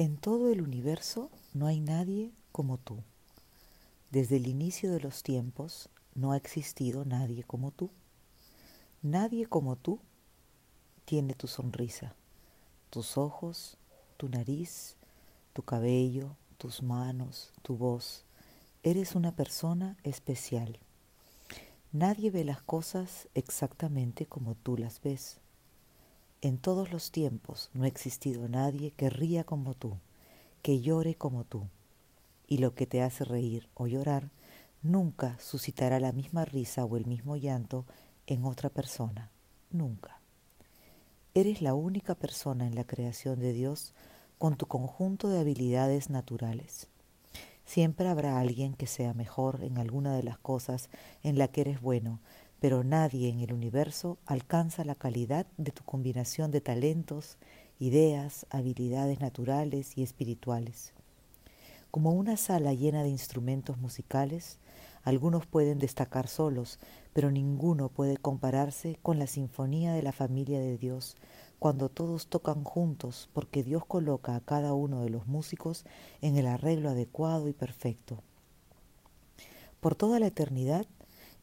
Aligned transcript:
En 0.00 0.16
todo 0.16 0.50
el 0.50 0.62
universo 0.62 1.28
no 1.52 1.66
hay 1.66 1.78
nadie 1.78 2.32
como 2.52 2.78
tú. 2.78 3.02
Desde 4.10 4.36
el 4.36 4.46
inicio 4.46 4.90
de 4.92 4.98
los 4.98 5.22
tiempos 5.22 5.90
no 6.14 6.32
ha 6.32 6.38
existido 6.38 7.04
nadie 7.04 7.44
como 7.44 7.70
tú. 7.70 7.90
Nadie 9.02 9.44
como 9.44 9.76
tú 9.76 10.00
tiene 11.04 11.34
tu 11.34 11.48
sonrisa, 11.48 12.14
tus 12.88 13.18
ojos, 13.18 13.76
tu 14.16 14.30
nariz, 14.30 14.96
tu 15.52 15.64
cabello, 15.64 16.34
tus 16.56 16.82
manos, 16.82 17.52
tu 17.60 17.76
voz. 17.76 18.24
Eres 18.82 19.14
una 19.14 19.36
persona 19.36 19.98
especial. 20.02 20.78
Nadie 21.92 22.30
ve 22.30 22.44
las 22.44 22.62
cosas 22.62 23.28
exactamente 23.34 24.24
como 24.24 24.54
tú 24.54 24.78
las 24.78 25.02
ves. 25.02 25.40
En 26.42 26.56
todos 26.56 26.90
los 26.90 27.10
tiempos 27.10 27.68
no 27.74 27.84
ha 27.84 27.88
existido 27.88 28.48
nadie 28.48 28.92
que 28.92 29.10
ría 29.10 29.44
como 29.44 29.74
tú, 29.74 29.98
que 30.62 30.80
llore 30.80 31.14
como 31.14 31.44
tú. 31.44 31.68
Y 32.46 32.58
lo 32.58 32.74
que 32.74 32.86
te 32.86 33.02
hace 33.02 33.24
reír 33.24 33.68
o 33.74 33.86
llorar 33.86 34.30
nunca 34.82 35.36
suscitará 35.38 36.00
la 36.00 36.12
misma 36.12 36.46
risa 36.46 36.86
o 36.86 36.96
el 36.96 37.04
mismo 37.04 37.36
llanto 37.36 37.84
en 38.26 38.46
otra 38.46 38.70
persona. 38.70 39.30
Nunca. 39.70 40.20
Eres 41.34 41.60
la 41.60 41.74
única 41.74 42.14
persona 42.14 42.66
en 42.66 42.74
la 42.74 42.84
creación 42.84 43.38
de 43.38 43.52
Dios 43.52 43.92
con 44.38 44.56
tu 44.56 44.66
conjunto 44.66 45.28
de 45.28 45.40
habilidades 45.40 46.08
naturales. 46.08 46.88
Siempre 47.66 48.08
habrá 48.08 48.40
alguien 48.40 48.72
que 48.72 48.86
sea 48.86 49.12
mejor 49.12 49.62
en 49.62 49.76
alguna 49.76 50.16
de 50.16 50.22
las 50.22 50.38
cosas 50.38 50.88
en 51.22 51.36
la 51.36 51.48
que 51.48 51.60
eres 51.60 51.82
bueno, 51.82 52.18
pero 52.60 52.84
nadie 52.84 53.28
en 53.28 53.40
el 53.40 53.52
universo 53.52 54.18
alcanza 54.26 54.84
la 54.84 54.94
calidad 54.94 55.46
de 55.56 55.72
tu 55.72 55.82
combinación 55.82 56.50
de 56.50 56.60
talentos, 56.60 57.38
ideas, 57.78 58.46
habilidades 58.50 59.20
naturales 59.20 59.96
y 59.96 60.02
espirituales. 60.02 60.92
Como 61.90 62.12
una 62.12 62.36
sala 62.36 62.74
llena 62.74 63.02
de 63.02 63.08
instrumentos 63.08 63.78
musicales, 63.78 64.58
algunos 65.02 65.46
pueden 65.46 65.78
destacar 65.78 66.28
solos, 66.28 66.78
pero 67.14 67.30
ninguno 67.30 67.88
puede 67.88 68.18
compararse 68.18 68.98
con 69.02 69.18
la 69.18 69.26
sinfonía 69.26 69.94
de 69.94 70.02
la 70.02 70.12
familia 70.12 70.60
de 70.60 70.76
Dios, 70.76 71.16
cuando 71.58 71.88
todos 71.88 72.28
tocan 72.28 72.64
juntos, 72.64 73.28
porque 73.32 73.62
Dios 73.62 73.84
coloca 73.86 74.36
a 74.36 74.40
cada 74.40 74.74
uno 74.74 75.02
de 75.02 75.10
los 75.10 75.26
músicos 75.26 75.84
en 76.20 76.36
el 76.36 76.46
arreglo 76.46 76.90
adecuado 76.90 77.48
y 77.48 77.52
perfecto. 77.54 78.22
Por 79.80 79.94
toda 79.94 80.20
la 80.20 80.26
eternidad, 80.26 80.86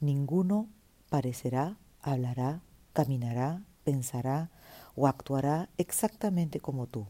ninguno 0.00 0.68
parecerá, 1.08 1.76
hablará, 2.02 2.62
caminará, 2.92 3.62
pensará 3.84 4.50
o 4.94 5.06
actuará 5.06 5.68
exactamente 5.78 6.60
como 6.60 6.86
tú. 6.86 7.06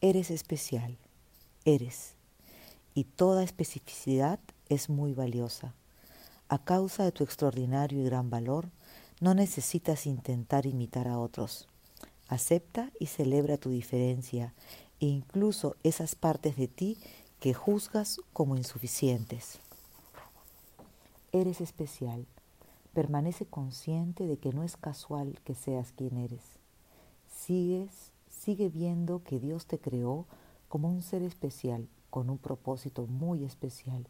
Eres 0.00 0.30
especial, 0.30 0.98
eres, 1.64 2.14
y 2.94 3.04
toda 3.04 3.42
especificidad 3.42 4.38
es 4.68 4.88
muy 4.88 5.12
valiosa. 5.12 5.74
A 6.48 6.58
causa 6.58 7.04
de 7.04 7.12
tu 7.12 7.24
extraordinario 7.24 8.00
y 8.00 8.04
gran 8.04 8.30
valor, 8.30 8.70
no 9.20 9.34
necesitas 9.34 10.06
intentar 10.06 10.66
imitar 10.66 11.08
a 11.08 11.18
otros. 11.18 11.66
Acepta 12.28 12.90
y 12.98 13.06
celebra 13.06 13.56
tu 13.56 13.70
diferencia 13.70 14.54
e 15.00 15.06
incluso 15.06 15.76
esas 15.82 16.14
partes 16.14 16.56
de 16.56 16.68
ti 16.68 16.98
que 17.40 17.54
juzgas 17.54 18.20
como 18.32 18.56
insuficientes. 18.56 19.58
Eres 21.32 21.60
especial. 21.60 22.26
Permanece 22.94 23.44
consciente 23.44 24.26
de 24.28 24.38
que 24.38 24.52
no 24.52 24.62
es 24.62 24.76
casual 24.76 25.40
que 25.44 25.56
seas 25.56 25.92
quien 25.92 26.16
eres. 26.16 26.60
Sigues, 27.28 28.12
sigue 28.28 28.68
viendo 28.68 29.24
que 29.24 29.40
Dios 29.40 29.66
te 29.66 29.80
creó 29.80 30.26
como 30.68 30.88
un 30.88 31.02
ser 31.02 31.22
especial, 31.22 31.88
con 32.10 32.30
un 32.30 32.38
propósito 32.38 33.06
muy 33.08 33.44
especial. 33.44 34.06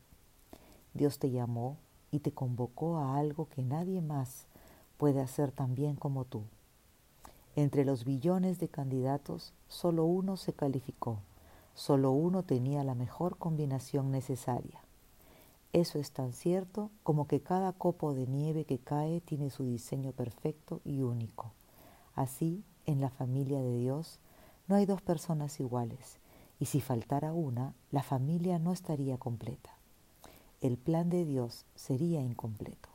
Dios 0.92 1.18
te 1.18 1.30
llamó 1.30 1.78
y 2.10 2.18
te 2.18 2.32
convocó 2.32 2.98
a 2.98 3.16
algo 3.18 3.48
que 3.48 3.62
nadie 3.62 4.02
más 4.02 4.46
puede 4.98 5.22
hacer 5.22 5.50
tan 5.50 5.74
bien 5.74 5.96
como 5.96 6.26
tú. 6.26 6.42
Entre 7.56 7.86
los 7.86 8.04
billones 8.04 8.58
de 8.58 8.68
candidatos, 8.68 9.54
solo 9.66 10.04
uno 10.04 10.36
se 10.36 10.52
calificó, 10.52 11.20
solo 11.74 12.10
uno 12.10 12.42
tenía 12.42 12.84
la 12.84 12.94
mejor 12.94 13.38
combinación 13.38 14.10
necesaria. 14.10 14.83
Eso 15.74 15.98
es 15.98 16.12
tan 16.12 16.32
cierto 16.32 16.92
como 17.02 17.26
que 17.26 17.40
cada 17.40 17.72
copo 17.72 18.14
de 18.14 18.28
nieve 18.28 18.64
que 18.64 18.78
cae 18.78 19.20
tiene 19.20 19.50
su 19.50 19.64
diseño 19.64 20.12
perfecto 20.12 20.80
y 20.84 21.02
único. 21.02 21.50
Así, 22.14 22.62
en 22.86 23.00
la 23.00 23.10
familia 23.10 23.60
de 23.60 23.78
Dios, 23.78 24.20
no 24.68 24.76
hay 24.76 24.86
dos 24.86 25.02
personas 25.02 25.58
iguales, 25.58 26.18
y 26.60 26.66
si 26.66 26.80
faltara 26.80 27.32
una, 27.32 27.74
la 27.90 28.04
familia 28.04 28.60
no 28.60 28.72
estaría 28.72 29.18
completa. 29.18 29.70
El 30.60 30.76
plan 30.76 31.10
de 31.10 31.24
Dios 31.24 31.66
sería 31.74 32.22
incompleto. 32.22 32.88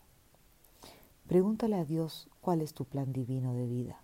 Pregúntale 1.28 1.76
a 1.76 1.84
Dios 1.84 2.30
cuál 2.40 2.62
es 2.62 2.74
tu 2.74 2.86
plan 2.86 3.12
divino 3.12 3.56
de 3.56 3.68
vida. 3.68 4.00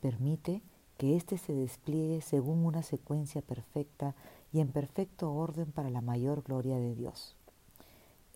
Permite 0.00 0.62
que 0.96 1.14
éste 1.14 1.36
se 1.36 1.52
despliegue 1.52 2.22
según 2.22 2.64
una 2.64 2.82
secuencia 2.82 3.42
perfecta 3.42 4.14
y 4.50 4.60
en 4.60 4.68
perfecto 4.68 5.30
orden 5.34 5.72
para 5.72 5.90
la 5.90 6.00
mayor 6.00 6.42
gloria 6.42 6.78
de 6.78 6.94
Dios. 6.94 7.36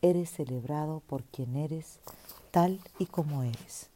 Eres 0.02 0.30
celebrado 0.30 1.00
por 1.06 1.24
quien 1.24 1.56
eres, 1.56 2.00
tal 2.50 2.80
y 2.98 3.06
como 3.06 3.42
eres. 3.42 3.90